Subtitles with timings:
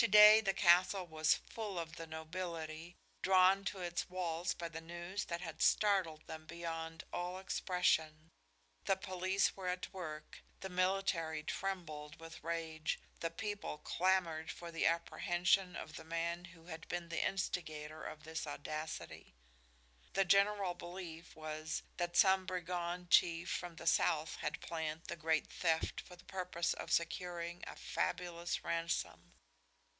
[0.00, 4.80] To day the castle was full of the nobility, drawn to its walls by the
[4.80, 8.30] news that had startled them beyond all expression.
[8.86, 14.86] The police were at work, the military trembled with rage, the people clamored for the
[14.86, 19.34] apprehension of the man who had been the instigator of this audacity.
[20.14, 25.48] The general belief was that some brigand chief from the south had planned the great
[25.52, 29.34] theft for the purpose of securing a fabulous ransom.